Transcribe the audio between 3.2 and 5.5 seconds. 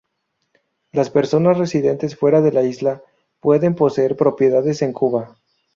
pueden poseer propiedades en Cuba.